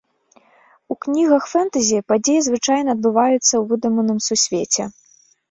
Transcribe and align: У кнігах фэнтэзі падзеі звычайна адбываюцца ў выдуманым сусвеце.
У 0.93 0.95
кнігах 1.05 1.43
фэнтэзі 1.51 1.99
падзеі 2.13 2.41
звычайна 2.47 2.89
адбываюцца 2.99 3.45
ў 3.57 3.61
выдуманым 3.75 4.19
сусвеце. 4.31 4.83